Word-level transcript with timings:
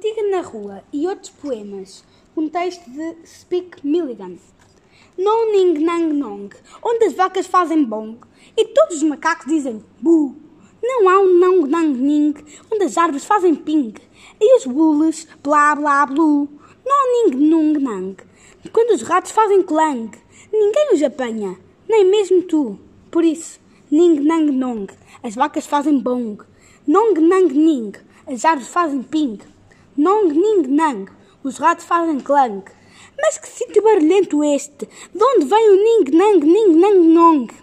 Tigre 0.00 0.28
na 0.30 0.42
Rua 0.42 0.84
e 0.92 1.06
outros 1.08 1.30
poemas. 1.30 2.04
Um 2.36 2.48
texto 2.48 2.84
de 2.90 3.16
Speak 3.26 3.86
Milligan. 3.86 4.36
Non 5.16 5.52
ning 5.52 5.80
nang 5.80 6.12
nong, 6.12 6.50
onde 6.84 7.06
as 7.06 7.14
vacas 7.14 7.46
fazem 7.46 7.82
bong 7.82 8.18
e 8.54 8.66
todos 8.66 8.96
os 8.96 9.02
macacos 9.02 9.46
dizem 9.46 9.82
bu. 9.98 10.36
Não 10.82 11.08
há 11.08 11.18
um 11.18 11.38
nong 11.38 11.66
nang 11.66 11.94
ning, 11.94 12.34
onde 12.70 12.84
as 12.84 12.98
árvores 12.98 13.24
fazem 13.24 13.54
ping 13.54 13.94
e 14.38 14.56
os 14.58 14.66
bules 14.66 15.26
blá 15.42 15.74
blá 15.74 16.04
blu. 16.04 16.46
Non 16.84 17.30
ning 17.30 17.48
nung 17.48 17.72
nang, 17.80 18.16
quando 18.70 18.90
os 18.90 19.00
ratos 19.00 19.32
fazem 19.32 19.62
clang, 19.62 20.10
ninguém 20.52 20.92
os 20.92 21.02
apanha, 21.02 21.56
nem 21.88 22.04
mesmo 22.04 22.42
tu. 22.42 22.78
Por 23.10 23.24
isso, 23.24 23.58
ning 23.90 24.20
nang 24.20 24.52
nong, 24.52 24.88
as 25.22 25.34
vacas 25.34 25.66
fazem 25.66 25.98
bong. 25.98 26.36
Nong 26.86 27.18
nang 27.18 27.48
ning, 27.48 27.92
as 28.26 28.44
árvores 28.44 28.68
fazem 28.68 29.02
ping. 29.02 29.38
Nong 29.98 30.28
ning 30.28 30.68
nang, 30.68 31.08
os 31.42 31.56
ratos 31.56 31.86
fazem 31.86 32.20
clang. 32.20 32.62
Mas 33.18 33.38
que 33.38 33.48
sítio 33.48 33.82
barulhento 33.82 34.44
este! 34.44 34.86
De 35.14 35.24
onde 35.24 35.46
vem 35.46 35.70
o 35.70 35.76
ning 35.76 36.10
nang 36.12 36.40
ning? 36.40 36.65